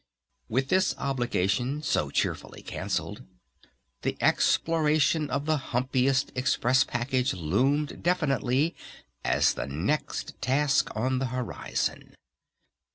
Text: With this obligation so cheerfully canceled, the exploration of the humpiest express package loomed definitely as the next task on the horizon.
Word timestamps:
With 0.49 0.69
this 0.69 0.95
obligation 0.97 1.83
so 1.83 2.09
cheerfully 2.09 2.63
canceled, 2.63 3.21
the 4.01 4.17
exploration 4.19 5.29
of 5.29 5.45
the 5.45 5.57
humpiest 5.57 6.31
express 6.33 6.83
package 6.83 7.35
loomed 7.35 8.01
definitely 8.01 8.73
as 9.23 9.53
the 9.53 9.67
next 9.67 10.41
task 10.41 10.87
on 10.95 11.19
the 11.19 11.27
horizon. 11.27 12.15